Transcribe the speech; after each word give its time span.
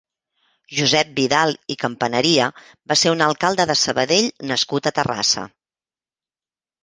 Josep 0.77 1.09
Vidal 1.17 1.51
i 1.73 1.75
Campaneria 1.81 2.47
va 2.91 2.97
ser 3.01 3.13
un 3.17 3.21
alcalde 3.25 3.67
de 3.73 3.77
Sabadell 3.81 4.29
nascut 4.53 4.89
a 4.89 4.95
Terrassa. 5.01 5.45